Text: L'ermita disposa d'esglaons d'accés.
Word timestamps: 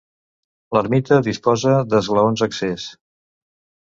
L'ermita 0.77 1.19
disposa 1.27 1.75
d'esglaons 1.93 2.45
d'accés. 2.45 2.87